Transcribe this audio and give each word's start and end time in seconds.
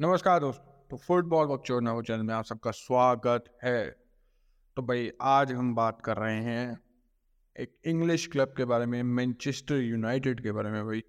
नमस्कार 0.00 0.40
दोस्तों 0.40 0.88
तो 0.90 0.96
फुटबॉल 0.96 1.46
बक्चोर 1.46 1.82
नव 1.82 2.00
चैनल 2.02 2.22
में 2.22 2.32
आप 2.34 2.44
सबका 2.44 2.70
स्वागत 2.70 3.44
है। 3.62 3.84
तो 4.76 4.82
भाई, 4.82 5.10
आज 5.20 5.52
हम 5.52 5.74
बात 5.74 6.00
कर 6.04 6.16
रहे 6.16 6.40
हैं 6.42 6.80
एक 7.56 7.72
इंग्लिश 7.86 8.26
क्लब 8.26 8.52
के 8.56 8.64
बारे 8.64 8.86
में 8.86 9.02
मैनचेस्टर 9.02 9.76
यूनाइटेड 9.76 10.40
के 10.40 10.52
बारे 10.52 10.70
में 10.70 10.84
भाई। 10.86 11.02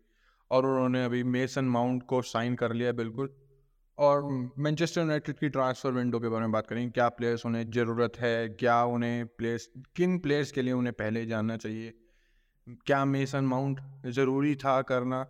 और 0.51 0.65
उन्होंने 0.65 1.03
अभी 1.05 1.23
मेसन 1.23 1.65
माउंट 1.65 2.03
को 2.03 2.21
साइन 2.21 2.55
कर 2.55 2.73
लिया, 2.73 2.91
बिल्कुल। 2.91 3.29
और 3.97 4.23
मैनचेस्टर 4.59 5.01
यूनाइटेड 5.01 5.39
की 5.39 5.49
ट्रांसफ़र 5.49 5.91
विंडो 5.91 6.19
के 6.19 6.29
बारे 6.29 6.41
में 6.41 6.51
बात 6.51 6.67
करेंगे, 6.67 6.89
क्या 6.91 7.09
प्लेयर्स 7.09 7.45
उन्हें 7.45 7.69
ज़रूरत 7.71 8.19
है, 8.19 8.49
क्या 8.49 8.83
उन्हें 8.85 9.25
प्लेयर्स 9.27 9.69
किन 9.95 10.17
प्लेयर्स 10.19 10.51
के 10.51 10.61
लिए 10.61 10.73
उन्हें 10.73 10.93
पहले 10.93 11.25
जानना 11.25 11.57
चाहिए, 11.57 11.93
क्या 12.67 13.03
मेसन 13.05 13.45
माउंट 13.45 13.81
ज़रूरी 14.07 14.55
था 14.55 14.81
करना, 14.83 15.25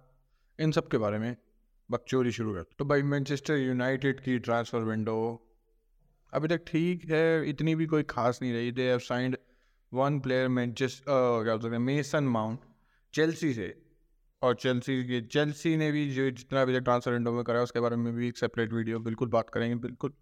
इन 0.60 0.72
सब 0.72 0.88
के 0.88 0.98
बारे 0.98 1.20
में। 1.20 1.36
बकचोरी 1.90 2.32
शुरू 2.32 2.54
कर। 2.54 2.66
तो 2.80 2.86
भाई 2.86 3.02
मैनचेस्टर 3.04 3.58
यूनाइटेड 3.58 4.20
की 4.20 4.38
ट्रांसफ़र 4.40 4.80
विंडो 4.82 5.18
अभी 6.34 6.48
तक 6.48 6.64
ठीक 6.68 7.10
है, 7.12 7.50
इतनी 7.50 7.76
भी 7.76 7.86
कोई 7.86 8.04
खास 8.04 8.40
नहीं 8.42 8.54
रही। 8.54 8.72
They 8.72 8.90
have 8.90 9.00
signed 9.00 9.38
one 9.92 10.20
player 10.20 10.48
Manchester 10.50 11.44
क्या 11.44 11.56
बोलते 11.56 11.76
हैं 11.76 11.84
मेसन 11.84 12.24
माउंट 12.24 12.60
चेल्सी 13.14 13.54
से। 13.54 13.76
और 14.42 14.56
चेल्सी 14.56 15.04
के 15.04 15.22
चेल्सी 15.24 15.76
ने 15.78 15.92
भी 15.92 16.10
जो 16.12 16.30
जितना 16.32 16.62
अभी 16.62 16.74
तक 16.74 16.84
ट्रांसफ़र 16.84 17.14
विंडो 17.14 17.32
में 17.32 17.44
करा, 17.44 17.62
उसके 17.62 17.80
बारे 17.80 17.96
में 17.96 18.14
भी 18.14 18.28
एक 18.28 18.38
सेपरेट 18.38 18.74
वीडियो 18.74 19.00
बिल्कुल 19.00 19.30
बात 19.30 19.50
करेंगे, 19.50 19.76
बिल्कुल। 19.78 20.14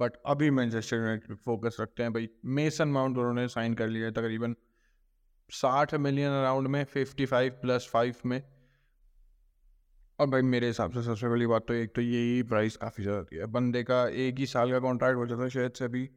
बट 0.00 0.16
अभी 0.26 0.50
मैनचेस्टर 0.50 0.96
यूनाइटेड 0.96 1.36
फोकस 1.36 1.76
रखते 1.80 2.02
हैं 2.02 2.12
भाई। 2.12 2.28
मेसन 2.44 2.88
माउंट 2.88 3.18
उन्होंने 3.18 3.46
साइन 3.48 3.74
कर 3.74 3.88
लिया 3.88 4.06
है 4.06 4.12
तकरीबन 4.12 4.54
साठ 5.50 5.94
मिलियन 5.96 6.30
अराउंड 6.30 6.68
में 6.68 6.82
फिफ्टी 6.84 7.26
फाइव 7.26 7.58
प्लस 7.62 7.88
फाइव 7.92 8.14
में। 8.26 8.42
और 10.18 10.26
भाई 10.26 10.42
मेरे 10.42 10.66
हिसाब 10.66 10.92
से 10.92 11.02
सबसे 11.02 11.28
पहली 11.28 11.46
बात 11.46 11.64
तो 11.68 11.74
एक 11.74 11.94
तो 11.94 12.00
यही 12.00 12.42
प्राइस 12.42 12.76
काफ़ी 12.76 13.02
ज़्यादा 13.02 13.22
थी 13.22 13.44
बंदे 13.46 13.82
का 13.82 14.06
एक 14.18 14.38
ही 14.38 14.46
साल 14.46 14.70
का 14.70 14.78
कॉन्ट्रैक्ट 14.78 15.16
हो 15.16 15.26
जाता 15.26 15.42
है 15.42 15.50
शायद 15.50 15.72
से 15.72 15.84
अभी 15.84 16.08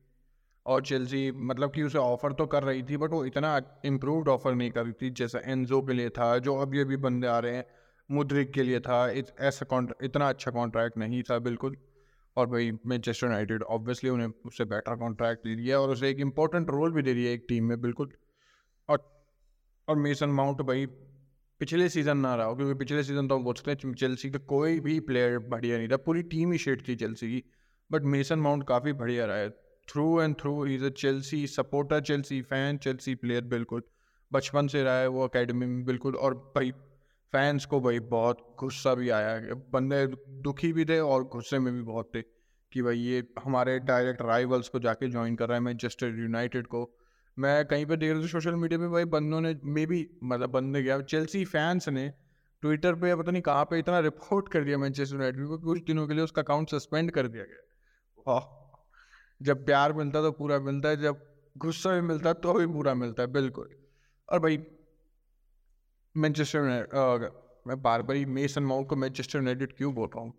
और 0.65 0.81
चेल्सी 0.81 1.31
मतलब 1.31 1.71
कि 1.71 1.83
उसे 1.83 1.97
ऑफ़र 1.97 2.33
तो 2.33 2.45
कर 2.45 2.63
रही 2.63 2.83
थी 2.83 2.97
बट 2.97 3.11
वो 3.11 3.23
इतना 3.25 3.59
इम्प्रूवड 3.85 4.27
ऑफ़र 4.27 4.53
नहीं 4.53 4.71
कर 4.71 4.83
रही 4.83 4.93
थी 5.01 5.09
जैसा 5.09 5.39
एनजो 5.45 5.81
के 5.81 5.93
लिए 5.93 6.09
था 6.09 6.37
जो 6.37 6.55
अभी 6.55 6.79
अभी 6.79 6.97
बंदे 6.97 7.27
आ 7.27 7.37
रहे 7.39 7.55
हैं। 7.55 7.65
मुद्रिक 8.09 8.51
के 8.53 8.63
लिए 8.63 8.79
था 8.79 9.09
इत, 9.09 9.27
ऐसा 9.39 9.65
कॉन्ट्रैक्ट 9.65 10.03
इतना 10.03 10.29
अच्छा 10.29 10.51
कॉन्ट्रैक्ट 10.51 10.97
नहीं 10.97 11.21
था 11.23 11.37
बिल्कुल। 11.39 11.77
और 12.37 12.47
भाई 12.47 12.71
मैनचेस्टर 12.85 13.27
यूनाइटेड 13.27 13.63
ऑब्वियसली 13.63 14.09
उन्हें 14.09 14.27
उससे 14.45 14.65
बेटर 14.65 14.95
कॉन्ट्रैक्ट 14.95 15.43
दे 15.43 15.55
दिया 15.55 15.79
और 15.79 15.89
उसे 15.89 16.09
एक 16.09 16.19
इंपॉर्टेंट 16.19 16.69
रोल 16.69 16.91
भी 16.91 17.01
दे 17.01 17.13
दिया 17.13 17.31
एक 17.31 17.45
टीम 17.49 17.65
में 17.65 17.79
बिल्कुल। 17.81 18.11
और 18.89 19.03
और 19.87 19.95
मेसन 19.97 20.29
माउंट 20.29 20.61
भाई 20.61 20.85
पिछले 21.61 21.87
सीज़न 21.89 22.17
ना 22.17 22.33
रहा 22.35 22.45
हो, 22.45 22.55
क्योंकि 22.55 22.73
पिछले 22.75 23.03
सीज़न 23.03 23.27
तो 23.27 23.35
हम 23.35 23.43
बोल 23.43 23.53
सकते 23.53 23.71
हैं 23.71 23.93
चेल्सी 23.95 24.29
का 24.31 24.39
कोई 24.47 24.79
भी 24.79 24.99
प्लेयर 24.99 25.37
बढ़िया 25.39 25.77
नहीं 25.77 25.87
था, 25.89 25.97
पूरी 25.97 26.21
टीम 26.23 26.51
ही 26.51 26.57
शेड 26.57 26.87
थी 26.87 26.95
चेल्सी 26.95 27.27
की। 27.27 27.43
बट 27.91 28.03
मेसन 28.03 28.39
माउंट 28.39 28.63
काफ़ी 28.67 28.93
बढ़िया 28.93 29.25
रहा 29.25 29.37
है। 29.37 29.49
Through 29.87 30.21
and 30.21 30.35
through 30.39 30.65
is 30.67 30.85
a 30.85 30.89
Chelsea 30.97 31.45
supporter 31.47 32.01
Chelsea 32.01 32.41
fan 32.43 32.77
Chelsea 32.77 33.15
player 33.15 33.43
बिल्कुल। 33.45 33.83
बचपन 34.31 34.67
से 34.67 34.83
रहा 34.83 34.99
है 34.99 35.07
वो 35.07 35.27
अकेडमी 35.27 35.65
में 35.65 35.83
बिल्कुल, 35.85 36.15
और 36.15 36.33
भाई 36.55 36.71
फैंस 37.33 37.65
को 37.65 37.79
भाई 37.81 37.99
बहुत 38.09 38.37
गुस्सा 38.59 38.93
भी 38.93 39.09
आया 39.09 39.55
बंदे 39.73 40.05
दुखी 40.41 40.71
भी 40.73 40.85
थे 40.85 40.99
और 40.99 41.23
गुस्से 41.33 41.59
में 41.59 41.73
भी 41.73 41.81
बहुत 41.83 42.11
थे 42.15 42.21
कि 42.71 42.81
भाई 42.81 42.97
ये 42.97 43.23
हमारे 43.43 43.77
डायरेक्ट 43.81 44.21
राइवल्स 44.21 44.69
को 44.69 44.79
जाके 44.79 45.09
ज्वाइन 45.09 45.35
कर 45.35 45.47
रहा 45.47 45.57
है। 45.57 45.63
मैनचेस्टर 45.63 46.19
यूनाइटेड 46.19 46.67
को 46.67 46.83
मैं 47.37 47.65
कहीं 47.65 47.85
पर 47.85 47.95
देख 47.95 48.11
रहा 48.11 48.21
था 48.21 48.27
सोशल 48.27 48.55
मीडिया 48.55 48.79
पे 48.79 48.87
भाई 48.87 49.05
बंदों 49.05 49.41
ने 49.41 49.55
मे 49.63 49.85
भी 49.85 50.09
मतलब 50.23 50.49
बंदे 50.49 50.81
गया 50.83 51.01
चेल्सी 51.01 51.45
फैंस 51.45 51.89
ने 51.89 52.07
ट्विटर 52.63 52.95
पे 52.95 53.15
पता 53.15 53.31
नहीं 53.31 53.41
कहाँ 53.41 53.65
पे 53.65 53.79
इतना 53.79 53.99
रिपोर्ट 53.99 54.49
कर 54.49 54.63
दिया 54.63 54.77
मैनचेस्टर 54.77 55.15
यूनाइटेड 55.15 55.47
को 55.47 55.57
कुछ 55.57 55.83
दिनों 55.83 56.07
के 56.07 56.13
लिए 56.13 56.23
उसका 56.23 56.41
अकाउंट 56.41 56.69
सस्पेंड 56.69 57.11
कर 57.11 57.27
दिया 57.27 57.43
गया। 57.43 58.23
वाह। 58.27 58.57
जब 59.41 59.65
प्यार 59.65 59.93
मिलता 59.93 60.21
तो 60.21 60.31
पूरा 60.31 60.59
मिलता 60.59 60.89
है, 60.89 61.01
जब 61.01 61.25
गुस्सा 61.57 61.93
भी 61.93 62.01
मिलता 62.01 62.29
है 62.29 62.33
तो 62.33 62.53
भी 62.53 62.67
पूरा 62.67 62.93
मिलता 62.93 63.23
है, 63.23 63.27
बिल्कुल। 63.27 63.69
और 64.29 64.39
भाई 64.39 64.63
मैनचेस्टर 66.15 66.59
यूनाइटेड 66.59 67.31
मैं 67.67 67.81
बार 67.81 68.01
बार 68.01 68.15
ही 68.15 68.25
मेसन 68.25 68.63
माउंट 68.63 68.87
को 68.87 68.95
मैनचेस्टर 68.95 69.39
यूनाइटेड 69.39 69.75
क्यों 69.77 69.93
बोल 69.93 70.07
रहा 70.07 70.23
हूँ? 70.23 70.31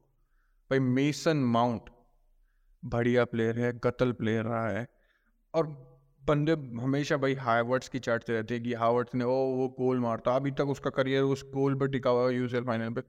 भाई 0.71 0.79
मेसन 0.79 1.37
माउंट 1.37 1.91
बढ़िया 2.83 3.25
प्लेयर 3.25 3.59
है 3.59 3.73
कतल 3.73 4.13
प्लेयर 4.13 4.45
रहा 4.45 4.69
है। 4.69 4.87
और 5.55 5.67
बंदे 6.25 6.53
हमेशा 6.53 7.17
भाई 7.17 7.35
हार्वर्ड्स 7.35 7.89
की 7.89 7.99
चाटते 7.99 8.33
रहते 8.33 8.55
हैं 8.55 8.63
कि 8.63 8.73
हार्वर्ड्स 8.75 9.15
ने 9.15 9.25
ओ 9.25 9.37
वो 9.57 9.69
गोल 9.69 10.01
मारता 10.01 10.37
अभी 10.37 10.51
तक 10.51 10.67
उसका 10.67 10.91
करियर 10.91 11.23
उस 11.23 11.45
गोल 11.45 11.75
पर 11.75 11.89
टिका 11.89 12.11
हुआ 12.11 12.31
है 12.31 12.37
यू 12.37 12.49
फाइनल 12.49 12.93
पे। 12.93 13.03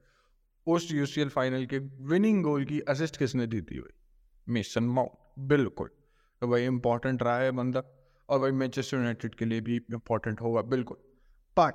उस 0.66 0.92
यूसीएल 0.92 1.28
फाइनल 1.28 1.66
के 1.66 1.78
विनिंग 1.78 2.42
गोल 2.42 2.64
की 2.64 2.80
असिस्ट 2.80 3.16
किसने 3.16 3.46
दी 3.46 3.62
थी 3.62 3.80
भाई? 3.80 3.94
मिशन 4.48 4.84
माउंट 4.84 5.10
बिल्कुल। 5.38 5.90
तो 6.40 6.48
भाई 6.48 6.64
इंपॉर्टेंट 6.64 7.22
रहा 7.22 7.38
है 7.38 7.50
बंदा। 7.50 7.82
और 8.28 8.38
भाई 8.40 8.50
मैनचेस्टर 8.50 8.96
यूनाइटेड 8.96 9.34
के 9.34 9.44
लिए 9.44 9.60
भी 9.60 9.76
इंपॉर्टेंट 9.76 10.40
होगा, 10.40 10.62
बिल्कुल। 10.62 10.96
बट 11.56 11.74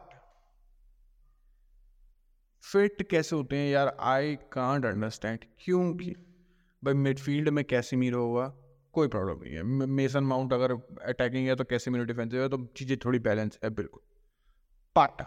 फिट 2.64 3.10
कैसे 3.10 3.36
होते 3.36 3.56
हैं 3.56 3.70
यार? 3.72 3.98
आई 4.00 4.36
कांट 4.36 4.86
अंडरस्टैंड 4.86 5.40
क्योंकि 5.60 6.12
भाई 6.84 6.94
मिडफील्ड 6.94 7.50
में 7.50 7.66
कैसे 7.66 7.98
मीर 7.98 8.14
होगा 8.14 8.69
कोई 9.00 9.08
प्रॉब्लम 9.08 9.44
नहीं 9.44 9.56
है। 9.56 9.64
मेसन 9.88 10.24
माउंट 10.26 10.54
अगर 10.54 10.72
अटैकिंग 11.06 11.48
है 11.48 11.56
तो 11.56 11.64
कैसे 11.66 11.92
मेरे 11.92 12.06
डिफेंसिव 12.06 12.42
है? 12.42 12.50
तो 12.50 12.66
चीज़ें 12.78 12.98
थोड़ी 13.06 13.20
बैलेंस 13.20 13.60
है, 13.64 13.70
बिल्कुल। 13.72 14.02
पाटा 14.96 15.26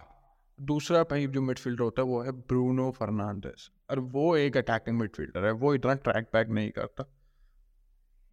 दूसरा 0.59 1.03
भाई 1.03 1.27
जो 1.27 1.41
मिडफील्डर 1.43 1.83
होता 1.83 2.03
है, 2.03 2.09
वो 2.09 2.21
है 2.23 2.33
ब्रूनो 2.33 2.91
फर्नांडिस 2.91 3.71
और 3.91 3.99
वो 4.13 4.37
एक 4.37 4.57
अटैकिंग 4.57 4.99
मिडफील्डर 4.99 5.45
है, 5.45 5.53
वो 5.53 5.75
इतना 5.75 5.95
ट्रैक 6.05 6.29
बैक 6.33 6.49
नहीं 6.49 6.71
करता। 6.71 7.05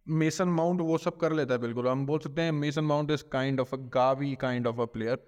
मेसन 0.06 0.48
माउंट 0.48 0.80
वो 0.80 0.98
सब 0.98 1.16
कर 1.16 1.32
लेता 1.32 1.54
है, 1.54 1.60
बिल्कुल। 1.60 1.88
हम 1.88 2.04
बोल 2.06 2.18
सकते 2.18 2.42
हैं 2.42 2.52
Mason 2.52 2.84
Mount 2.84 3.10
is 3.10 3.24
kind 3.32 3.60
of 3.60 3.74
a 3.74 3.78
Gavi 3.94 4.34
kind 4.36 4.66
of 4.66 4.80
a 4.80 4.84
player 4.84 5.18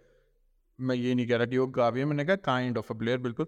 मैं 0.78 0.94
ये 0.96 1.14
नहीं 1.14 1.26
कह 1.26 1.36
रहा 1.36 1.46
कि 1.46 1.58
वो 1.58 1.66
गावी 1.72 2.00
है, 2.00 2.06
मैंने 2.06 2.24
कहा 2.24 2.36
काइंड 2.44 2.78
ऑफ़ 2.78 2.92
अ 2.92 2.96
प्लेयर 2.96 3.18
बिल्कुल। 3.18 3.46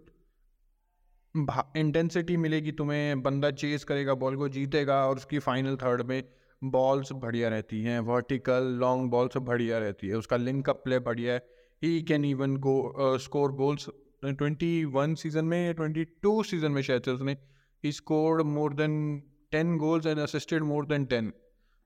इंटेंसिटी 1.76 2.36
मिलेगी 2.36 2.72
तुम्हें, 2.72 3.22
बंदा 3.22 3.50
चेस 3.52 3.84
करेगा 3.84 4.14
बॉल 4.14 4.36
को 4.36 4.48
जीतेगा 4.48 5.04
और 5.06 5.16
उसकी 5.16 5.38
फाइनल 5.38 5.76
थर्ड 5.76 6.02
में 6.02 6.22
बॉल्स 6.64 7.12
बढ़िया 7.14 7.48
रहती 7.48 7.80
हैं 7.82 7.98
वर्टिकल 8.02 8.64
लॉन्ग 8.80 9.10
बॉल्स 9.10 9.36
बढ़िया 9.38 9.78
रहती 9.78 10.08
है, 10.08 10.14
उसका 10.14 10.36
लिंक 10.36 10.68
अप 10.70 10.80
प्ले 10.84 10.98
बढ़िया 11.00 11.32
है। 11.34 11.46
He 11.82 12.00
can 12.02 12.24
even 12.24 12.56
go 12.58 13.16
score 13.18 13.52
goals 13.52 13.88
twenty 14.24 14.84
one 14.86 15.14
season 15.14 15.44
में 15.44 15.74
ट्वेंटी 15.74 16.04
टू 16.04 16.42
सीज़न 16.42 16.72
में 16.72 16.82
शायद 16.82 17.08
उसने। 17.08 17.36
He 17.84 17.92
scored 17.92 18.42
more 18.42 18.74
than 18.74 19.22
ten 19.52 19.76
goals 19.78 20.06
and 20.06 20.18
assisted 20.18 20.62
more 20.62 20.86
than 20.86 21.04
ten 21.04 21.32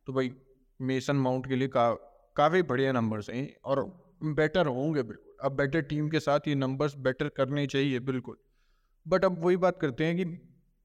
तो 0.06 0.12
भाई 0.12 0.30
मेसन 0.80 1.16
माउंट 1.16 1.46
के 1.46 1.56
लिए 1.56 1.68
का, 1.68 1.92
काफ़ी 2.36 2.62
बढ़िया 2.64 2.92
नंबर्स 2.92 3.30
हैं 3.30 3.48
और 3.64 3.82
बेटर 4.24 4.66
होंगे 4.66 5.02
बिल्कुल। 5.02 5.34
अब 5.42 5.56
बेटर 5.56 5.80
टीम 5.82 6.08
के 6.08 6.20
साथ 6.20 6.48
ये 6.48 6.54
नंबर्स 6.54 6.94
बेटर 6.98 7.28
करने 7.28 7.66
चाहिए, 7.66 7.98
बिल्कुल। 8.00 8.36
बट 9.06 9.24
अब 9.24 9.44
वही 9.44 9.56
बात 9.56 9.78
करते 9.80 10.04
हैं 10.04 10.16
कि 10.16 10.24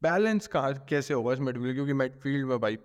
बैलेंस 0.01 0.47
कहाँ, 0.47 0.73
कैसे 0.89 1.13
होगा 1.13 1.33
इस 1.33 1.39
मिडफील्ड 1.39 1.75
क्योंकि 1.75 1.93
मिडफील्ड 1.93 2.47
में 2.47 2.59
भाई 2.59 2.77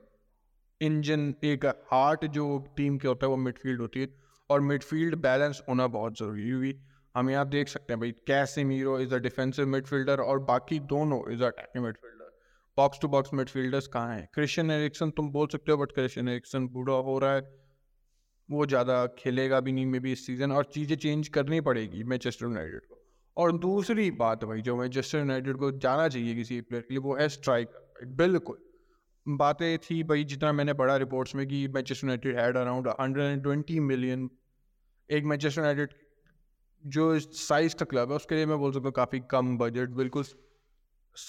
इंजन 0.80 1.34
एक 1.44 1.64
हार्ट 1.92 2.24
जो 2.26 2.46
टीम 2.76 2.98
के 2.98 3.08
होता 3.08 3.26
है, 3.26 3.30
वो 3.30 3.36
मिडफील्ड 3.36 3.80
होती 3.80 4.00
है। 4.00 4.08
और 4.50 4.60
मिडफील्ड 4.60 5.14
बैलेंस 5.22 5.62
होना 5.68 5.86
बहुत 5.88 6.18
ज़रूरी 6.18 6.68
है 6.68 6.72
हम 7.14 7.30
यहाँ 7.30 7.48
देख 7.48 7.68
सकते 7.68 7.92
हैं 7.92 8.00
भाई 8.00 8.10
कैसे 8.26 8.64
Miro 8.64 8.98
is 9.00 9.14
a 9.14 9.18
defensive 9.18 9.66
midfielder 9.66 10.20
और 10.20 10.38
बाकी 10.44 10.78
दोनों 10.90 11.20
is 11.32 11.42
attacking 11.44 11.84
midfielder 11.84 12.30
box 12.78 13.00
to 13.00 13.08
box 13.08 13.34
midfielders 13.34 13.86
कहाँ 13.86 14.14
हैं? 14.14 14.28
क्रिश्चियन 14.34 14.70
एरिक्सन 14.70 15.10
तुम 15.10 15.30
बोल 15.32 15.46
सकते 15.46 15.72
हो 15.72 15.78
बट 15.78 15.92
क्रिश्चियन 15.92 16.28
एरिक्सन 16.28 16.68
बूढ़ा 16.68 16.92
हो 17.08 17.18
रहा 17.18 17.34
है। 17.34 17.42
वो 18.48 18.66
ज़्यादा 18.66 19.04
खेलेगा 19.18 19.60
भी 19.60 19.72
नहीं 19.72 19.86
मे 19.86 20.00
बी 20.00 20.12
इस 20.12 20.26
सीज़न 20.26 20.52
और 20.52 20.64
चीज़ें 20.74 20.96
चेंज 20.96 21.28
करनी 21.28 21.60
पड़ेगी 21.60 22.02
मैनचेस्टर 22.04 22.46
यूनाइटेड 22.46 22.80
को। 22.80 23.02
और 23.36 23.52
दूसरी 23.58 24.10
बात 24.12 24.44
भाई, 24.44 24.60
जो 24.60 24.76
मैनचेस्टर 24.76 25.18
यूनाइटेड 25.18 25.56
को 25.56 25.70
जाना 25.78 26.08
चाहिए 26.08 26.34
किसी 26.34 26.60
प्लेयर 26.60 26.82
के 26.82 26.94
लिए, 26.94 27.02
वो 27.02 27.16
है 27.16 27.28
स्ट्राइक 27.28 27.68
बिल्कुल। 28.16 28.58
बातें 29.28 29.78
थी 29.80 30.02
भाई, 30.04 30.24
जितना 30.24 30.52
मैंने 30.52 30.72
पढ़ा 30.74 30.96
रिपोर्ट्स 30.96 31.34
में 31.34 31.46
कि 31.46 31.66
Manchester 31.68 32.06
United 32.06 32.38
had 32.38 32.56
around 32.56 32.88
hundred 33.00 33.32
and 33.32 33.42
twenty 33.42 33.78
million 33.82 34.28
एक 35.10 35.24
मैनचेस्टर 35.24 35.60
यूनाइटेड 35.60 35.94
जो 36.84 37.18
साइज़ 37.20 37.74
का 37.76 37.84
क्लब 37.86 38.10
है, 38.10 38.16
उसके 38.16 38.34
लिए 38.34 38.46
मैं 38.46 38.58
बोल 38.58 38.72
सकता 38.72 38.84
हूँ 38.84 38.92
काफ़ी 38.92 39.20
कम 39.30 39.56
बजट 39.58 39.90
बिल्कुल 39.96 40.24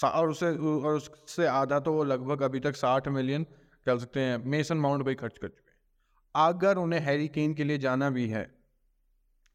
और 0.04 0.30
उससे 0.30 0.46
और 0.56 0.94
उससे 0.96 1.46
आधा 1.46 1.78
तो 1.80 1.92
वो 1.92 2.04
लगभग 2.04 2.42
अभी 2.42 2.60
तक 2.60 2.76
साठ 2.76 3.08
मिलियन 3.10 3.44
कह 3.86 3.96
सकते 3.98 4.20
हैं। 4.20 4.36
मेसन 4.46 4.76
माउंट 4.78 5.04
भाई 5.04 5.14
खर्च 5.14 5.38
कर 5.38 5.48
चुके 5.48 5.70
हैं। 5.70 6.48
अगर 6.48 6.78
उन्हें 6.78 7.00
हैरी 7.00 7.28
केन 7.28 7.54
के 7.54 7.64
लिए 7.64 7.78
जाना 7.78 8.10
भी 8.10 8.26
है 8.28 8.44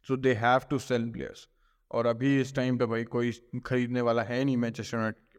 so 0.07 0.17
they 0.17 0.33
have 0.35 0.61
to 0.69 0.79
sell 0.79 1.09
players 1.11 1.47
और 1.91 2.05
अभी 2.05 2.39
इस 2.41 2.55
टाइम 2.55 2.77
पे 2.77 2.85
भाई 2.85 3.03
कोई 3.13 3.31
खरीदने 3.65 4.01
वाला 4.01 4.23
है 4.23 4.43
नहीं 4.43 4.57
मैनचेस्टर 4.57 4.97
यूनाइटेड 4.97 5.34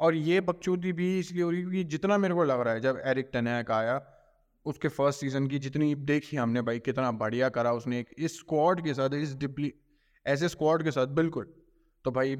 और 0.00 0.14
ये 0.14 0.40
बकचोदी 0.40 0.92
भी 0.92 1.18
इसलिए 1.18 1.42
हो 1.42 1.50
रही 1.50 1.60
क्योंकि 1.60 1.84
जितना 1.86 2.18
मेरे 2.18 2.34
को 2.34 2.44
लग 2.44 2.60
रहा 2.60 2.74
है, 2.74 2.80
जब 2.80 3.00
एरिक 3.04 3.30
टनैक 3.32 3.70
आया, 3.70 4.00
उसके 4.66 4.88
फ़र्स्ट 4.88 5.20
सीज़न 5.20 5.46
की 5.46 5.58
जितनी 5.58 5.94
देखी 5.94 6.36
हमने 6.36 6.62
भाई, 6.62 6.78
कितना 6.78 7.10
बढ़िया 7.12 7.48
करा 7.48 7.72
उसने 7.72 7.98
एक, 8.00 8.08
इस 8.18 8.38
स्क्वाड 8.38 8.84
के 8.84 8.94
साथ, 8.94 9.14
इस 9.14 9.34
डिप्ली 9.36 9.72
ऐसे 10.26 10.48
स्क्वाड 10.48 10.82
के 10.82 10.90
साथ, 10.90 11.06
बिल्कुल। 11.12 11.52
तो 12.04 12.10
भाई 12.10 12.36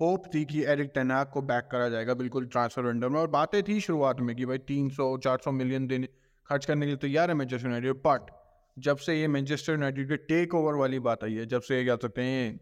होप 0.00 0.24
थी 0.34 0.44
कि 0.44 0.62
एरिक 0.64 0.90
टेनाक 0.94 1.30
को 1.34 1.42
बैक 1.42 1.68
करा 1.72 1.88
जाएगा, 1.88 2.14
बिल्कुल 2.14 2.46
ट्रांसफ़र 2.46 2.82
विंडो 2.82 3.08
में, 3.08 3.20
और 3.20 3.26
बातें 3.30 3.62
थी 3.62 3.80
शुरुआत 3.80 4.20
में 4.20 4.34
कि 4.36 4.46
भाई, 4.46 4.58
तीन 4.58 4.88
सौ 4.90 5.52
मिलियन 5.52 5.86
देने, 5.86 6.08
खर्च 6.48 6.64
करने 6.64 6.86
के 6.86 6.90
लिए 6.90 6.96
तैयार 6.98 7.30
है 7.30 7.36
मैनचेस्टर 7.36 7.66
यूनाइटेड 7.66 8.02
बट 8.06 8.30
जब 8.76 8.96
से 8.98 9.20
ये 9.20 9.28
मैनचेस्टर 9.28 9.72
यूनाइटेड 9.72 10.08
के 10.08 10.16
टेक 10.26 10.54
ओवर 10.54 10.74
वाली 10.74 10.98
बात 11.00 11.24
आई 11.24 11.34
है, 11.34 11.46
जब 11.46 11.60
से 11.62 11.76
ये 11.78 11.84
कह 11.84 11.96
सकते 11.96 12.22
हैं 12.22 12.60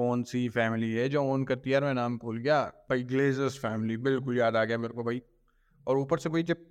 कौन 0.00 0.22
सी 0.24 0.48
फैमिली 0.50 0.92
है 0.92 1.08
जो 1.08 1.22
ओन 1.24 1.44
करती 1.44 1.70
है? 1.70 1.80
मैं 1.80 1.94
नाम 1.94 2.18
भूल 2.18 2.38
गया। 2.38 2.62
भाई 2.90 3.02
ग्लेजर्स 3.04 3.58
फैमिली 3.58 3.96
बिल्कुल 3.98 4.38
याद 4.38 4.56
आ 4.56 4.64
गया 4.64 4.78
मेरे 4.78 4.94
को 4.94 5.04
भाई। 5.04 5.22
और 5.86 5.98
ऊपर 5.98 6.18
से 6.18 6.28
भाई, 6.28 6.42
जब 6.42 6.66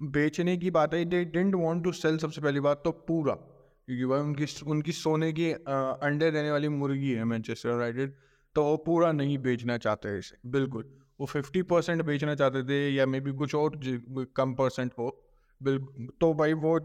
बेचने 0.00 0.56
की 0.56 0.70
बात 0.72 0.94
आई 0.94 1.04
they 1.04 1.24
don't 1.26 1.54
want 1.54 1.82
to 1.84 1.92
sell 1.94 2.18
सबसे 2.18 2.40
पहली 2.40 2.60
बात 2.60 2.80
तो 2.84 2.90
पूरा, 3.08 3.34
क्योंकि 3.34 4.04
भाई, 4.04 4.20
उनकी 4.20 4.46
उनकी 4.66 4.92
सोने 4.92 5.32
की 5.32 5.50
अंडे 5.52 6.30
देने 6.30 6.50
वाली 6.50 6.68
मुर्गी 6.70 7.12
है 7.12 7.24
मैनचेस्टर 7.24 7.70
यूनाइटेड 7.70 8.14
तो 8.56 8.64
वो 8.64 8.76
पूरा 8.86 9.12
नहीं 9.12 9.38
बेचना 9.40 9.76
चाहते 9.78 10.18
इसे, 10.18 10.36
बिल्कुल। 10.48 10.84
वो 11.20 11.26
फिफ्टी 11.26 11.62
परसेंट 11.64 12.02
बेचना 12.02 12.34
चाहते 12.34 12.62
थे 12.64 12.88
या 12.90 13.06
मे 13.06 13.20
बी 13.20 13.32
कुछ 13.34 13.54
और 13.54 13.80
कम 14.36 14.54
परसेंट 14.54 14.92
हो। 14.98 15.08
तो 16.20 16.32
भाई 16.34 16.52
वो 16.54 16.78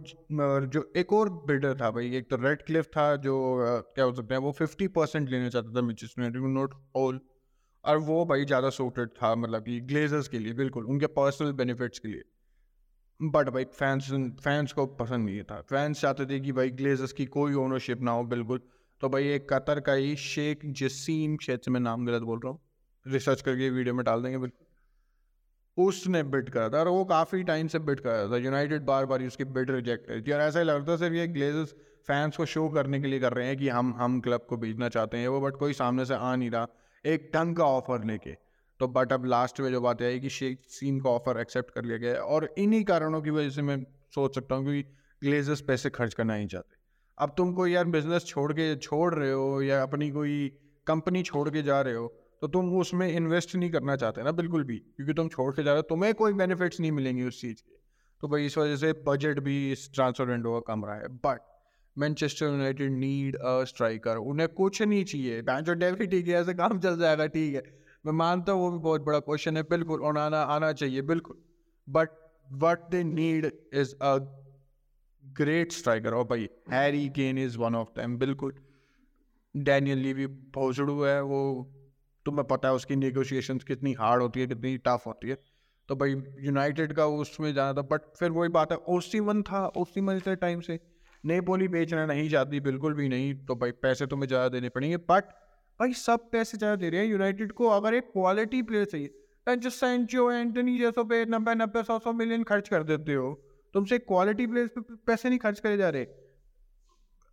जो 0.68 0.92
एक 0.98 1.14
और 1.14 1.30
बिल्डर 1.48 1.76
था 1.76 1.90
भाई, 1.92 2.16
एक 2.16 2.30
तो 2.30 2.36
रेड 2.38 2.62
क्लिफ 2.62 2.86
था 2.88 3.16
जो 3.18 3.36
क्या 3.96 4.06
हो 4.06 4.14
सकता 4.14 4.36
है, 4.36 4.40
वो 4.42 4.52
फिफ्टी 4.52 4.88
परसेंट 4.90 5.30
लेना 5.30 5.50
चाहता 5.50 5.72
था 5.72 5.86
यूनाइटेड 5.86 6.42
नॉट 6.54 6.74
ऑल 6.96 7.20
और 7.86 7.98
वो 7.98 8.26
भाई 8.26 8.46
ज़्यादा 8.46 8.70
सूटेड 8.70 9.10
था 9.14 9.34
मतलब 9.36 9.64
कि 9.64 9.80
ग्लेजर्स 9.82 10.28
के 10.28 10.40
लिए, 10.40 10.54
बिल्कुल, 10.54 10.86
उनके 10.86 11.08
पर्सनल 11.08 11.52
बेनिफिट्स 11.54 12.00
के 12.00 12.08
लिए। 12.08 12.24
बट 13.20 13.50
भाई 13.50 13.64
फैंस 13.66 14.10
फैंस 14.44 14.74
को 14.74 14.86
पसंद 14.86 15.26
नहीं 15.26 15.44
था। 15.44 15.60
फैंस 15.62 16.02
चाहते 16.02 16.26
थे 16.26 16.40
कि 16.40 16.52
भाई 16.52 16.70
ग्लेजर्स 16.72 17.14
की 17.14 17.26
कोई 17.28 17.54
ओनरशिप 17.56 18.02
ना 18.02 18.12
हो, 18.12 18.24
बिल्कुल। 18.26 18.62
तो 19.02 19.10
भाई 19.10 19.28
एक 19.30 19.48
कतर 19.54 19.80
का 19.80 19.94
ही 19.94 20.16
शेख 20.16 20.66
जसीम 20.66 21.38
शेख 21.38 21.64
से 21.66 21.72
मैं 21.72 21.80
नाम 21.80 22.06
गलत 22.06 22.22
बोल 22.22 22.40
रहा 22.40 22.52
हूँ। 22.52 22.60
रिसर्च 23.06 23.42
करके 23.42 23.70
वीडियो 23.70 23.96
में 23.96 24.04
डाल 24.06 24.24
देंगे, 24.24 24.38
बिल्कुल। 24.38 24.67
उसने 25.78 26.24
बिट 26.26 26.50
करा 26.50 26.70
था 26.70 26.80
और 26.80 26.88
वो 26.88 27.04
काफ़ी 27.06 27.44
टाइम 27.44 27.68
से 27.68 27.80
बिट 27.80 28.00
करा 28.00 28.28
था। 28.32 28.38
यूनाइटेड 28.38 28.86
बार 28.86 29.06
बार 29.06 29.24
उसकी 29.24 29.44
बिट 29.44 29.72
रिजेक्ट 29.72 30.08
करी 30.08 30.22
थी। 30.22 30.32
और 30.32 30.42
ऐसा 30.42 30.60
ही 30.60 30.66
लगता 30.66 30.96
सिर्फ़ 30.96 31.16
ये 31.16 31.28
ग्लेजर्स 31.28 31.76
फैंस 32.08 32.38
को 32.38 32.46
शो 32.46 32.68
करने 32.70 33.00
के 33.02 33.08
लिए 33.08 33.20
कर 33.20 33.34
रहे 33.34 33.48
हैं 33.48 33.58
कि 33.58 33.70
हम 33.70 33.94
हम 33.98 34.20
क्लब 34.22 34.46
को 34.50 34.58
बेचना 34.58 34.90
चाहते 34.90 35.18
हैं 35.18 35.28
वो 35.28 35.40
बट 35.42 35.56
कोई 35.56 35.74
सामने 35.74 36.06
से 36.06 36.14
आ 36.14 36.36
नहीं 36.36 36.50
रहा। 36.52 36.68
एक 37.06 37.32
ढंग 37.36 37.56
का 37.56 37.66
ऑफ़र 37.66 38.04
लेके। 38.06 38.36
तो 38.80 38.88
बट 38.88 39.14
अब 39.14 39.26
लास्ट 39.26 39.60
में 39.60 39.72
जो 39.72 39.82
बात 39.82 40.02
आई 40.02 40.20
कि 40.20 40.30
शेख 40.30 40.62
सीन 40.70 41.00
का 41.00 41.10
ऑफ़र 41.10 41.40
एक्सेप्ट 41.40 41.72
कर 41.72 41.86
लिया 41.86 41.98
गया 41.98 42.22
और 42.26 42.54
इन्हीं 42.58 42.84
कारणों 42.84 43.22
की 43.22 43.30
वजह 43.30 43.50
से 43.50 43.62
मैं 43.62 43.78
सोच 44.16 44.36
सकता 44.36 44.56
हूँ 44.56 44.66
कि 44.66 44.82
ग्लेजर्स 45.22 45.62
पैसे 45.62 45.90
खर्च 45.90 46.14
करना 46.14 46.36
नहीं 46.36 46.48
चाहते। 46.48 46.76
अब 47.18 47.34
तुम 47.38 47.54
कोई 47.54 47.72
यार 47.72 47.86
बिज़नेस 47.86 48.26
छोड़ 48.26 48.52
के, 48.54 48.76
छोड़ 48.76 49.14
रहे 49.16 49.32
हो 49.32 49.62
या 49.62 49.82
अपनी 49.84 50.10
कोई 50.12 50.48
कंपनी 50.88 51.24
छोड़ 51.24 51.50
के 51.50 51.62
जा 51.62 51.82
रहे 51.82 51.94
हो 51.94 52.08
तो 52.42 52.48
तुम 52.48 52.72
उसमें 52.80 53.08
इन्वेस्ट 53.08 53.56
नहीं 53.56 53.70
करना 53.72 53.96
चाहते 53.96 54.24
ना 54.24 54.32
बिल्कुल 54.34 54.64
भी, 54.64 54.78
क्योंकि 54.78 55.14
तुम 55.14 55.28
छोड़ 55.28 55.52
के 55.56 55.64
जा 55.64 55.72
रहे 55.72 55.78
हो, 55.78 55.88
तुम्हें 55.90 56.14
कोई 56.14 56.34
बेनिफिट्स 56.34 56.80
नहीं 56.80 56.92
मिलेंगे 56.92 57.24
उस 57.24 57.42
चीज़ 57.42 57.62
के। 57.62 57.76
तो 58.24 58.28
भाई 58.28 58.46
इस 58.46 58.58
वजह 58.58 58.76
से 58.76 58.92
बजट 59.08 59.40
भी 59.40 59.72
इस 59.72 59.90
ट्रांसफ़र 59.94 60.26
विंडो 60.26 60.60
का 60.60 60.74
कम 60.74 60.86
रहा 60.86 60.96
है। 60.96 61.08
But 61.08 61.42
Manchester 61.98 62.46
United 62.46 62.92
need 62.92 63.36
a 63.36 63.64
striker 63.64 64.18
उन्हें 64.26 64.48
कुछ 64.50 64.82
नहीं 64.82 65.04
चाहिए। 65.04 65.42
जो 65.42 65.74
डेविड 65.76 66.12
ठीक 66.12 66.28
है, 66.28 66.34
ऐसे 66.34 66.54
काम 66.54 66.80
चल 66.80 66.98
जाएगा, 67.00 67.28
ठीक 67.28 67.56
है। 67.56 67.64
मैं 68.06 68.14
मानता 68.14 68.52
हूँ 68.52 68.62
वो 68.62 68.72
भी 68.72 68.78
बहुत 68.80 69.02
बड़ा 69.02 69.20
क्वेश्चन 69.22 69.58
है, 69.58 69.64
बिल्कुल, 69.64 70.02
और 70.02 70.18
आना 70.18 70.42
आना 70.56 70.72
चाहिए, 70.74 71.02
बिल्कुल। 71.04 71.38
But 71.88 72.10
what 72.48 72.90
they 72.90 73.04
need 73.04 73.52
is 73.74 73.96
a 73.96 74.18
great 75.24 75.72
striker 75.72 76.14
और 76.14 76.24
भाई 76.24 76.48
Harry 76.72 77.08
Kane 77.10 77.38
is 77.38 77.58
one 77.58 77.76
of 77.76 77.90
them 77.96 78.18
बिल्कुल। 78.18 78.54
डैनियल 79.56 79.98
ली 79.98 80.14
भी 80.14 80.28
भोसड़ू 80.28 81.02
है, 81.04 81.22
वो 81.24 81.74
तुम्हें 82.28 82.48
पता 82.48 82.68
है 82.68 82.74
उसकी 82.76 82.96
नेगोशिएशंस 82.98 83.64
कितनी 83.66 83.94
हार्ड 83.96 84.22
होती 84.22 84.40
है, 84.40 84.48
कितनी 84.48 84.78
टफ 84.80 85.04
होती 85.08 85.30
है। 85.30 85.38
तो 85.90 85.96
भाई 85.96 86.16
यूनाइटेड 86.42 86.94
का 86.94 87.06
उसमें 87.18 87.54
जाना 87.54 87.74
था 87.74 87.82
बट 87.88 88.02
फिर 88.20 88.32
वही 88.32 88.50
बात 88.52 88.72
है 88.72 88.78
ओसी 88.90 89.20
वन 89.22 89.42
था 89.44 89.66
ओसी 89.78 90.02
वन 90.02 90.18
इतने 90.18 90.36
टाइम 90.38 90.62
से। 90.62 90.80
नेपोली 91.24 91.68
बेचना 91.70 92.06
नहीं 92.08 92.30
चाहती, 92.30 92.60
बिल्कुल 92.62 92.94
भी 92.94 93.08
नहीं 93.10 93.34
तो 93.46 93.56
भाई 93.58 93.72
पैसे 93.82 94.08
तुम्हें 94.08 94.28
ज़्यादा 94.28 94.50
देने 94.50 94.70
पड़ेंगे 94.70 94.98
बट 95.10 95.24
भाई 95.80 95.94
सब 95.96 96.30
पैसे 96.32 96.58
ज़्यादा 96.58 96.76
दे 96.76 96.90
रहे 96.90 97.02
हैं। 97.02 97.08
यूनाइटेड 97.08 97.52
को 97.54 97.68
अगर 97.72 97.94
एक 97.94 98.12
क्वालिटी 98.14 98.62
प्लेयर 98.64 98.86
चाहिए 98.88 99.56
जो 99.58 99.70
सेंचो 99.72 100.32
एंटनी 100.32 100.78
जैसों 100.78 101.04
पे 101.06 101.26
नब्बे 101.28 101.54
नब्बे, 101.56 101.84
सौ 101.84 101.98
सौ 102.00 102.14
मिलियन 102.14 102.44
खर्च 102.46 102.70
कर 102.70 102.84
देते 102.86 103.14
हो। 103.14 103.34
तुमसे 103.74 103.98
क्वालिटी 104.02 104.48
प्लेयर्स 104.48 104.72
पे 104.72 104.96
पैसे 105.08 105.30
नहीं 105.30 105.40
खर्च 105.40 105.60
करे 105.60 105.78
जा 105.78 105.90
रहे। 105.90 106.06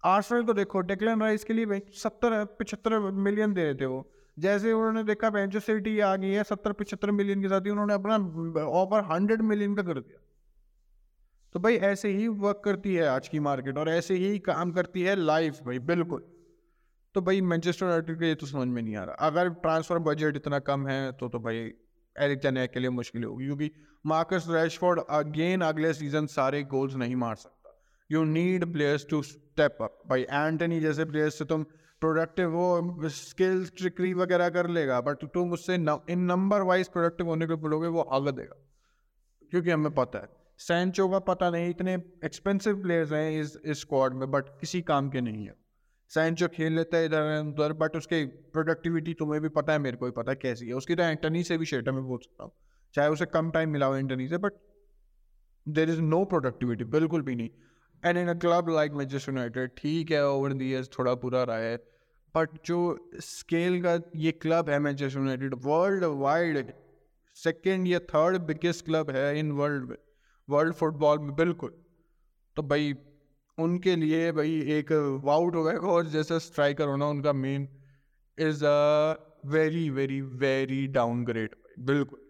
आर्सेनल 0.02 0.43
को 0.44 0.52
देखो 0.55 0.81
डेक्लन 0.82 1.20
राइस 1.20 1.44
के 1.44 1.55
लिए 1.55 1.67
भाई 1.67 1.81
सत्तर 1.94 2.44
पचहत्तर 2.58 2.99
मिलियन 3.20 3.55
दे 3.55 3.64
देते 3.64 3.85
हो। 3.87 3.99
जैसे 4.36 4.72
उन्होंने 4.72 5.02
देखा 5.04 5.31
बेंचो 5.31 5.60
सिटी 5.60 5.98
आ 6.00 6.14
गई 6.16 6.31
है 6.31 6.42
सत्तर 6.44 6.72
पचहत्तर 6.75 7.10
मिलियन 7.12 7.42
के 7.42 7.48
साथ 7.48 7.60
ही 7.60 7.70
उन्होंने 7.70 7.94
अपना 7.94 8.16
ऑफ़र 8.75 9.04
हंड्रेड 9.12 9.42
मिलियन 9.44 9.75
का 9.75 9.82
कर 9.84 10.00
दिया। 10.00 10.20
तो 11.54 11.60
भाई 11.60 11.76
ऐसे 11.86 12.08
ही 12.10 12.26
वर्क 12.28 12.60
करती 12.64 12.94
है 12.94 13.06
आज 13.08 13.28
की 13.28 13.38
मार्केट 13.40 13.78
और 13.78 13.88
ऐसे 13.90 14.14
ही 14.16 14.38
काम 14.40 14.72
करती 14.72 15.02
है 15.02 15.14
लाइफ 15.16 15.60
भाई, 15.64 15.78
बिल्कुल। 15.81 16.25
तो 17.14 17.20
भाई 17.20 17.40
मैनचेस्टर 17.42 17.86
यूनाइटेड 17.86 18.19
के 18.20 18.28
ये 18.28 18.34
तो 18.34 18.46
समझ 18.46 18.66
में 18.69 18.81
नहीं 18.82 18.96
आ 18.96 19.04
रहा। 19.04 19.26
अगर 19.26 19.48
ट्रांसफ़र 19.56 19.98
बजट 20.00 20.37
इतना 20.37 20.58
कम 20.60 20.87
है 20.88 21.12
तो 21.12 21.28
तो 21.28 21.38
भाई 21.40 21.56
एरिक 22.16 22.38
टेनेक 22.42 22.70
के 22.70 22.80
लिए 22.80 22.90
मुश्किल 22.92 23.25
होगी, 23.25 23.44
क्योंकि 23.46 23.70
मार्कस 24.04 24.46
रैशफोर्ड 24.50 25.00
अगेन 25.10 25.60
अगले 25.62 25.92
सीज़न 25.94 26.26
सारे 26.28 26.62
गोल्स 26.64 26.94
नहीं 26.96 27.16
मार 27.16 27.34
सकता। 27.37 27.63
You 28.10 28.24
need 28.24 28.72
players 28.72 29.06
to 29.10 29.22
step 29.22 29.78
up 29.82 30.02
भाई 30.06 30.22
एंटनी 30.22 30.80
जैसे 30.80 31.04
प्लेयर्स 31.04 31.38
से 31.38 31.44
तुम 31.44 31.62
प्रोडक्टिव 32.00 32.50
वो 32.50 33.08
स्किल्स 33.08 33.72
ट्रिकरी 33.76 34.12
वगैरह 34.14 34.48
कर 34.48 34.68
लेगा 34.68 35.00
बट 35.00 35.24
तुम 35.24 35.52
उससे 35.52 35.74
इन 35.74 36.20
नंबर 36.20 36.62
वाइज 36.62 36.88
प्रोडक्टिव 36.88 37.26
होने 37.26 37.46
को 37.46 37.56
बोलोगे, 37.56 37.88
वो 37.88 38.08
हग 38.12 38.28
देगा। 38.28 38.56
क्योंकि 39.52 39.70
हमें 39.70 39.94
पता 39.94 40.18
है 40.18 40.28
सैंचो 40.58 41.08
का 41.08 41.18
पता 41.18 41.50
नहीं, 41.50 41.70
इतने 41.70 41.94
एक्सपेंसिव 42.24 42.80
प्लेयर्स 42.82 43.12
हैं 43.12 43.40
इस 43.40 43.80
स्क्वाड 43.80 44.14
में 44.14 44.30
बट 44.30 44.48
किसी 44.60 44.82
काम 44.82 45.08
के 45.10 45.20
नहीं 45.20 45.44
है। 45.44 45.54
सैंचो 46.10 46.48
खेल 46.48 46.72
लेता 46.72 46.96
है 46.96 47.06
इधर 47.06 47.40
उधर 47.46 47.72
बट 47.72 47.96
उसकी 47.96 48.24
प्रोडक्टिविटी 48.24 49.14
तुम्हें 49.14 49.40
भी 49.42 49.48
पता 49.50 49.72
है, 49.72 49.78
मेरे 49.78 49.96
को 49.96 50.04
भी 50.04 50.12
पता 50.12 50.32
है 50.32 50.38
कैसी 50.42 50.66
है। 50.66 50.72
उसकी 50.74 50.94
तो 50.94 51.02
एंटनी 51.02 51.42
से 51.42 51.58
भी 51.58 51.66
शेटर 51.66 51.92
में 51.92 52.02
बोल 52.04 52.18
सकता 52.18 52.44
हूँ। 52.44 52.52
चाहे 52.94 53.08
उसे 53.08 53.26
कम 53.26 53.50
टाइम 53.50 53.70
मिला 53.70 53.86
हो 53.86 53.96
एंटनी 53.96 54.28
से 54.28 54.38
but 54.38 54.52
there 55.66 55.90
is 55.90 56.00
no 56.02 56.24
productivity 56.24 56.84
बिल्कुल 56.84 57.22
भी 57.22 57.34
नहीं। 57.34 57.50
And 58.04 58.18
in 58.18 58.28
a 58.28 58.34
club 58.38 58.68
like 58.70 58.92
Manchester 58.92 59.32
United 59.32 59.70
ठीक 59.76 60.10
है 60.10 60.26
ओवर 60.28 60.52
दी 60.52 60.70
ईयर्स 60.70 60.90
थोड़ा 60.98 61.14
बुरा 61.22 61.42
रहा 61.44 61.56
है 61.58 61.76
बट 62.34 62.58
जो 62.66 62.78
स्केल 63.22 63.80
का 63.82 63.98
ये 64.16 64.32
क्लब 64.32 64.70
है 64.70 64.78
Manchester 64.78 65.18
United 65.20 65.54
world 65.64 66.04
wide 66.22 66.72
second 67.36 67.86
या 67.88 67.98
थर्ड 68.14 68.38
बिगेस्ट 68.46 68.84
क्लब 68.84 69.10
है 69.10 69.38
इन 69.38 69.52
वर्ल्ड 69.52 69.88
में 69.90 69.96
वर्ल्ड 70.48 70.75
फुटबॉल 70.75 71.18
में, 71.18 71.34
बिल्कुल। 71.37 71.70
तो 72.56 72.62
भाई, 72.62 72.94
उनके 73.58 73.94
लिए 73.96 74.30
भाई 74.32 74.61
एक 74.70 74.92
वाउट 75.25 75.54
हो 75.54 75.62
गया, 75.64 75.78
और 75.78 76.06
जैसा 76.06 76.38
स्ट्राइकर 76.38 76.88
होना 76.88 77.06
उनका 77.08 77.32
man 77.32 77.68
is 78.38 78.64
a 78.64 79.40
very 79.46 79.88
very 79.90 80.20
very 80.20 80.87
downgrade 81.25 81.54
बिल्कुल। 81.80 82.20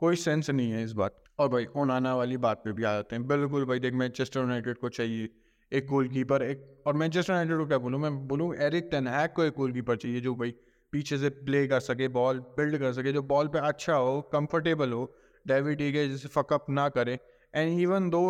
कोई 0.00 0.16
सेंस 0.16 0.50
नहीं 0.50 0.70
है 0.70 0.82
इस 0.84 0.92
बात 0.92 1.21
और 1.38 1.48
भाई 1.48 1.66
ओनाना 1.76 2.14
वाली 2.16 2.36
बात 2.36 2.62
पे 2.64 2.72
भी 2.72 2.84
आ 2.84 2.92
जाते 2.94 3.16
हैं। 3.16 3.26
बिल्कुल 3.26 3.64
भाई, 3.64 3.78
देख 3.78 3.94
मैनचेस्टर 3.94 4.40
यूनाइटेड 4.40 4.78
को 4.78 4.88
चाहिए 4.88 5.28
एक 5.72 5.86
गोल 5.86 6.08
कीपर 6.08 6.42
एक 6.42 6.84
और 6.86 6.94
मैनचेस्टर 6.94 7.32
यूनाइटेड 7.32 7.58
को 7.58 7.66
क्या 7.66 7.78
बोलूँ 7.78 8.00
मैं? 8.00 8.28
बोलूँ 8.28 8.54
एरिक 8.56 8.88
टेनहैक 8.90 9.32
को 9.32 9.44
एक 9.44 9.54
गोल 9.56 9.72
कीपर 9.72 9.96
चाहिए 9.96 10.20
जो 10.20 10.34
भाई 10.34 10.54
पीछे 10.92 11.18
से 11.18 11.28
प्ले 11.30 11.66
कर 11.66 11.80
सके, 11.80 12.08
बॉल 12.08 12.38
बिल्ड 12.56 12.78
कर 12.78 12.92
सके, 12.92 13.12
जो 13.12 13.22
बॉल 13.22 13.48
पे 13.48 13.58
अच्छा 13.58 13.94
हो, 13.94 14.20
कंफर्टेबल 14.32 14.92
हो, 14.92 15.14
डेविड 15.46 15.80
ईगे 15.80 16.08
जैसे 16.08 16.28
फकअप 16.28 16.66
ना 16.70 16.88
करे। 16.88 17.18
And 17.54 17.80
even 17.80 18.10
though 18.10 18.20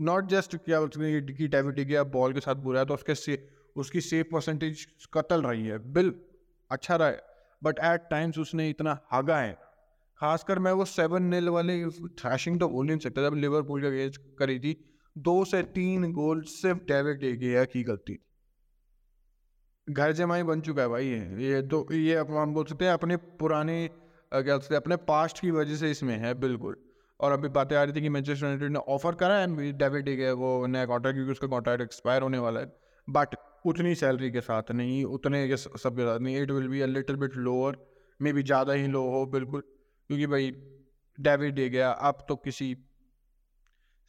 not 0.00 0.26
just 0.28 0.56
क्या 0.56 0.80
कि 0.86 1.48
डेविड 1.48 1.78
ईगे 1.78 2.02
बॉल 2.10 2.32
के 2.32 2.40
साथ 2.40 2.54
बुरा 2.56 2.80
है 2.80 2.86
तो 2.86 2.94
उसके 2.94 3.14
से, 3.14 3.48
उसकी 3.76 4.00
सेव 4.00 4.24
परसेंटेज 4.32 4.86
कतल 5.14 5.42
रही 5.42 5.66
है। 5.66 5.78
बिल 5.92 6.14
अच्छा 6.70 6.96
रहा 6.96 7.08
है 7.08 7.22
बट 7.62 7.78
एट 7.78 8.08
टाइम्स 8.10 8.38
उसने 8.38 8.68
इतना 8.70 8.98
हगा 9.12 9.38
है। 9.38 9.56
खासकर 10.20 10.58
मैं 10.58 10.72
वो 10.72 10.84
सेवन 10.86 11.22
नील 11.24 11.48
वाले 11.50 11.74
थ्रैशिंग 12.18 12.58
तो 12.60 12.68
बोल 12.68 12.86
नहीं 12.86 12.98
सकता 12.98 13.22
जब 13.22 13.34
लिवरपूल 13.36 13.82
का 13.82 13.90
गेज 13.90 14.16
करी 14.38 14.58
थी, 14.58 14.76
दो 15.16 15.44
से 15.44 15.62
तीन 15.74 16.12
गोल 16.12 16.42
सिर्फ़ 16.50 16.78
डेविड 16.88 17.24
एगिया 17.24 17.64
की 17.66 17.82
गलती 17.84 18.14
थी। 18.14 18.18
घर 19.88 20.12
जमाई 20.14 20.42
बन 20.44 20.60
चुका 20.60 20.82
है 20.82 20.88
भाई 20.88 21.06
ये 21.06 21.44
ये 21.44 21.62
तो 21.64 21.86
ये 21.92 22.16
हम 22.16 22.54
बोल 22.54 22.64
सकते 22.64 22.84
हैं 22.84 22.92
अपने 22.92 23.16
पुराने 23.16 23.76
क्या 23.88 24.42
बोलते 24.48 24.74
हैं, 24.74 24.80
अपने 24.80 24.96
पास्ट 25.06 25.40
की 25.40 25.50
वजह 25.52 25.76
से 25.76 25.90
इसमें 25.90 26.16
है, 26.16 26.34
बिल्कुल। 26.36 26.76
और 27.20 27.32
अभी 27.32 27.48
बातें 27.50 27.76
आ 27.76 27.82
रही 27.82 27.92
थी 27.92 28.00
कि 28.00 28.08
मैनचेस्टर 28.08 28.46
यूनाइटेड 28.46 28.72
ने 28.72 28.78
ऑफ़र 28.88 29.14
करा 29.14 29.34
है 29.36 29.72
डेविड 29.78 30.08
एगिया 30.08 30.32
वो 30.34 30.66
नया 30.68 30.86
कॉन्ट्रैक्ट 30.86 31.16
क्योंकि 31.16 31.32
उसका 31.32 31.46
कॉन्ट्रैक्ट 31.48 31.82
एक्सपायर 31.82 32.22
होने 32.22 32.38
वाला 32.38 32.60
है। 32.60 32.72
बट 33.08 33.34
उतनी 33.66 33.94
सैलरी 33.96 34.30
के 34.30 34.40
साथ 34.42 34.70
नहीं, 34.72 35.04
उतने 35.06 35.46
के 35.48 35.56
सब 35.56 35.96
के 35.96 36.02
साथ 36.02 36.18
नहीं 36.18 36.42
it 36.42 36.50
will 36.50 36.68
be 36.68 36.80
a 36.80 36.86
little 36.88 37.16
bit 37.16 37.36
lower 37.38 37.76
maybe 38.32 38.42
ज़्यादा 38.44 38.72
ही 38.72 38.86
लो 38.88 39.02
हो, 39.10 39.24
बिल्कुल। 39.28 39.62
क्योंकि 40.10 40.26
भाई, 40.26 40.50
डेविड 41.18 41.54
डे 41.54 41.68
गया। 41.68 41.90
अब 41.90 42.24
तो 42.28 42.36
किसी 42.36 42.76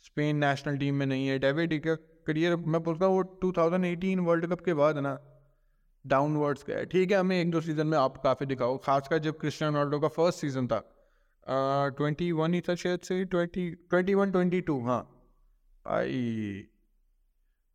स्पेन 0.06 0.36
नेशनल 0.38 0.78
टीम 0.78 0.96
में 0.96 1.06
नहीं 1.06 1.28
है। 1.28 1.38
डेविड 1.40 1.80
का 1.88 1.96
करियर, 2.28 2.56
मैं 2.56 2.82
बोलता 2.84 3.06
हूँ, 3.06 3.16
वो 3.16 3.24
2018 3.44 4.20
वर्ल्ड 4.26 4.46
कप 4.48 4.62
के 4.66 4.74
बाद 4.74 4.98
ना 4.98 5.18
डाउनवर्ड्स 6.06 6.64
गया 6.68 6.84
ठीक 6.86 7.12
है, 7.12 7.18
हमें 7.18 7.40
एक 7.42 7.52
दो 7.52 7.62
सीज़न 7.62 7.88
में 7.88 7.98
आप 7.98 8.18
काफ़ी 8.24 8.46
दिखाओ, 8.46 8.78
खासकर 8.78 9.18
जब 9.20 9.40
क्रिस्टियानो 9.40 9.78
रोनाल्डो 9.78 10.00
का 10.00 10.08
फ़र्स्ट 10.08 10.40
सीज़न 10.40 10.68
था। 10.68 10.80
ट्वेंटी 11.98 12.32
वन 12.32 12.54
ही 12.54 12.62
था 12.62 12.76
शायद 12.76 13.00
से 13.02 13.24
twenty 13.26 13.70
twenty 13.72 14.14
one 14.14 14.32
twenty 14.32 14.62
two 14.62 14.80
हाँ। 14.86 15.02
आई 15.86 16.64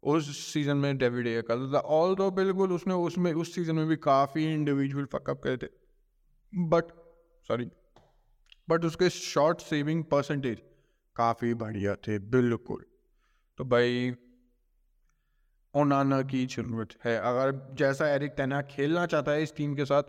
उस 0.02 0.36
सीज़न 0.52 0.76
में 0.76 0.96
डेविड 0.98 1.26
ए 1.26 1.40
करता 1.42 1.72
था। 1.72 1.78
ऑल 1.96 2.14
दो 2.14 2.30
बिल्कुल 2.30 2.72
उसने 2.72 2.94
उसमें, 2.94 3.32
उस 3.32 3.54
सीज़न 3.54 3.76
में 3.76 3.86
भी 3.86 3.96
काफ़ी 3.96 4.44
इंडिविजुअल 4.52 5.04
फकअप 5.12 5.40
करे 5.42 5.56
थे। 5.56 5.68
बट 6.52 6.92
सॉरी 7.48 7.66
बट 8.68 8.84
उसके 8.84 9.10
शॉर्ट 9.10 9.60
सेविंग 9.60 10.04
परसेंटेज 10.04 10.62
काफ़ी 11.16 11.54
बढ़िया 11.54 11.94
थे, 11.96 12.18
बिल्कुल। 12.18 12.84
तो 13.58 13.64
भाई 13.64 14.14
ओनाना 15.74 16.20
की 16.22 16.44
ज़रूरत 16.46 16.88
है। 17.04 17.16
अगर 17.18 17.52
जैसा 17.74 18.08
एरिक 18.08 18.32
टेना 18.36 18.60
खेलना 18.62 19.06
चाहता 19.06 19.32
है 19.32 19.42
इस 19.42 19.54
टीम 19.56 19.74
के 19.74 19.84
साथ, 19.84 20.02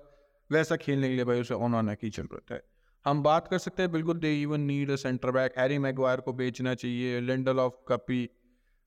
वैसा 0.50 0.75
खेलने 0.75 1.07
के 1.09 1.15
लिए 1.15 1.25
भाई 1.25 1.41
उसे 1.41 1.53
ओनाना 1.53 1.93
की 1.93 2.09
ज़रूरत 2.09 2.51
है। 2.51 2.62
हम 3.05 3.24
बात 3.24 3.47
कर 3.47 3.57
सकते 3.57 3.81
हैं, 3.81 3.91
बिल्कुल 3.91 4.19
they 4.19 4.33
even 4.41 4.62
need 4.62 4.91
a 4.91 4.95
centre 4.95 5.31
back 5.31 5.57
Harry 5.57 5.77
Maguire 5.77 6.21
को 6.21 6.33
बेचना 6.33 6.74
चाहिए 6.75 7.19
लिंडल 7.21 7.59
ऑफ़ 7.59 7.74
कपी 7.88 8.25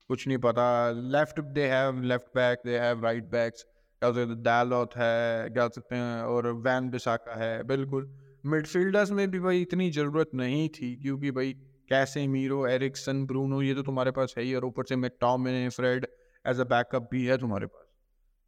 कुछ 0.09 0.27
नहीं 0.27 0.37
पता। 0.37 0.69
Left 0.91 1.39
they 1.39 1.67
have 1.67 2.01
left 2.03 2.35
back 2.35 2.61
they 2.65 2.77
have 2.79 3.03
right 3.03 3.29
backs 3.31 3.63
क्या 3.63 4.11
सकते 4.11 4.21
हैं 4.21 4.41
डालोथ 4.43 4.97
है, 4.97 5.49
क्या 5.49 5.67
सकते 5.67 5.95
हैं, 5.95 6.21
और 6.23 6.47
वैन 6.47 6.89
बिसाका 6.89 7.35
है, 7.35 7.63
बिल्कुल। 7.63 8.05
मिडफील्डर्स 8.43 9.11
में 9.11 9.29
भी 9.31 9.39
भाई 9.39 9.61
इतनी 9.61 9.89
ज़रूरत 9.91 10.29
नहीं 10.33 10.67
थी, 10.69 10.95
क्योंकि 10.95 11.31
भाई 11.31 11.53
कैसे 11.89 12.27
मीरो, 12.27 12.65
एरिक्सन, 12.67 13.25
ब्रूनो, 13.25 13.61
ये 13.61 13.73
तो 13.75 13.83
तुम्हारे 13.83 14.11
पास 14.11 14.33
है 14.37 14.43
ही, 14.43 14.53
और 14.55 14.65
ऊपर 14.65 14.85
से 14.85 14.95
McTominay 14.95 15.67
Fred 15.69 16.07
as 16.45 16.59
a 16.59 16.63
backup 16.65 17.07
भी 17.11 17.25
है 17.25 17.37
तुम्हारे 17.37 17.67
पास। 17.67 17.85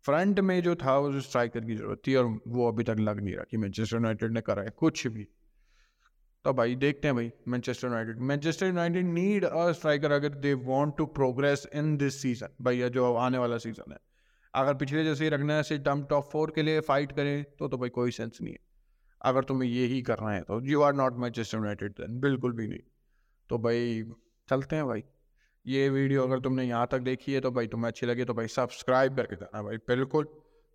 फ्रंट 0.06 0.40
में 0.40 0.62
जो 0.64 0.76
था 0.76 0.98
वो 0.98 1.20
स्ट्राइकर 1.22 1.66
की 1.66 1.76
ज़रूरत 1.76 2.02
थी, 2.08 2.16
और 2.16 2.26
वो 2.48 2.68
अभी 2.68 2.84
तक 2.84 2.96
लग 3.00 3.20
नहीं 3.20 3.36
रहा 3.36 3.46
कि 3.52 3.58
मैनचेस्टर 3.58 3.98
यूनाइटेड 3.98 4.34
ने 4.34 4.42
करा 4.42 4.64
है 4.64 4.70
कुछ 4.78 5.06
भी। 5.08 5.28
तो 6.46 6.54
भाई 6.54 6.76
देखते 6.76 7.08
हैं 7.08 7.16
भाई 7.16 7.32
Manchester 7.48 7.88
United 7.88 8.20
Manchester 8.22 8.66
United 8.66 9.06
need 9.08 9.46
a 9.46 9.72
striker 9.72 10.12
अगर 10.12 10.30
they 10.38 10.54
want 10.64 10.96
to 10.98 11.06
progress 11.18 11.68
in 11.76 11.96
this 11.98 12.22
season 12.22 12.56
भैया 12.62 12.88
जो 12.90 13.14
आने 13.16 13.38
वाला 13.38 13.58
सीज़न 13.58 13.92
है। 13.92 13.98
अगर 14.54 14.74
पिछले 14.76 15.04
जैसे 15.04 15.24
ही 15.24 15.30
रखना 15.30 15.56
है 15.56 15.78
टर्म 15.80 16.04
टॉप 16.04 16.30
फोर 16.32 16.52
के 16.56 16.64
लिए 16.64 16.80
फाइट 16.82 17.12
करें 17.12 17.44
तो 17.60 17.68
तो 17.68 17.78
भाई 17.78 17.90
कोई 17.90 18.12
सेंस 18.12 18.38
नहीं 18.42 18.54
है। 18.54 18.60
अगर 19.22 19.44
तुम्हें 19.44 19.70
ये 19.70 19.86
ही 19.86 20.02
करना 20.02 20.32
है 20.32 20.42
तो 20.42 20.60
you 20.66 20.82
are 20.82 20.94
not 20.94 21.18
Manchester 21.18 21.58
United 21.58 22.06
बिल्कुल 22.22 22.54
भी 22.54 22.68
नहीं। 22.68 22.80
तो 23.50 23.58
भाई, 23.58 24.04
चलते 24.50 24.76
हैं 24.76 24.86
भाई। 24.88 25.04
ये 25.66 25.90
वीडियो 25.90 26.24
अगर 26.24 26.40
तुमने 26.40 26.64
यहाँ 26.64 26.88
तक 26.92 27.00
देखी 27.02 27.34
है 27.34 27.40
तो 27.42 27.52
भाई 27.52 27.68
तुम्हें 27.68 27.88
अच्छी 27.88 28.06
लगी 28.06 28.26
तो 28.26 28.34
भाई 28.34 28.48
सब्सक्राइब 28.50 29.16
करके 29.16 29.36
जाना 29.36 29.62
भाई, 29.64 29.78
बिल्कुल। 29.88 30.28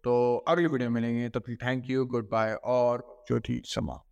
तो 0.05 0.45
अगली 0.49 0.67
वीडियो 0.67 0.91
मिलेंगे, 0.91 1.29
तब 1.29 1.41
तो 1.41 1.55
थैंक 1.57 1.91
यू 1.91 2.05
गुड 2.07 2.29
बाय 2.31 2.55
और 2.55 3.05
जो 3.29 3.41
थी 3.41 3.63
समा 3.67 4.03